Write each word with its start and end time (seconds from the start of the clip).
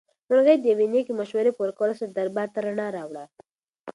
مرغۍ 0.29 0.55
د 0.59 0.65
یوې 0.71 0.85
نېکې 0.93 1.13
مشورې 1.19 1.51
په 1.53 1.61
ورکولو 1.63 1.97
سره 1.99 2.09
دربار 2.17 2.47
ته 2.53 2.59
رڼا 2.65 2.87
راوړه. 2.97 3.23